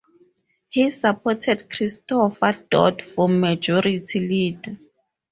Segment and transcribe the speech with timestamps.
[0.69, 4.79] He supported Christopher Dodd for majority leader.